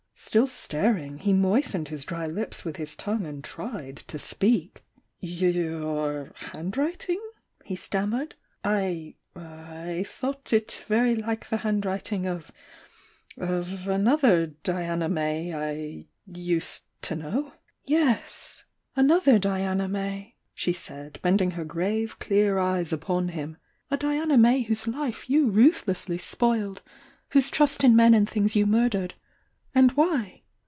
[0.33, 4.81] •Still staring, he moistened his dry lips with his tongue and tried to speak.
[5.19, 7.19] "Your handwriting?"
[7.65, 12.49] he stammered— "I —I thou^t it very like the handwriting of—
[13.35, 17.53] of another Diana May I used to know"
[17.85, 18.63] "Yes—
[18.95, 23.57] another Diana May," she said, bending her grave clear eyes upon him—
[23.89, 26.81] "A Diana May whose 3SS THE YOUNG DIANA 859 life you ruthlessly spoiled,—
[27.31, 29.15] whose trust in men and things you murdered—
[29.73, 30.37] and why